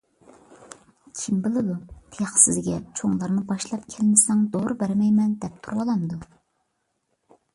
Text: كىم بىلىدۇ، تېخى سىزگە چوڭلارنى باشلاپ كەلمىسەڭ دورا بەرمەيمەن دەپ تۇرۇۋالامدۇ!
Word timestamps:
كىم 1.17 1.41
بىلىدۇ، 1.47 1.75
تېخى 2.15 2.39
سىزگە 2.45 2.79
چوڭلارنى 3.01 3.43
باشلاپ 3.51 3.85
كەلمىسەڭ 3.95 4.41
دورا 4.55 4.77
بەرمەيمەن 4.81 5.35
دەپ 5.45 5.63
تۇرۇۋالامدۇ! 5.67 6.21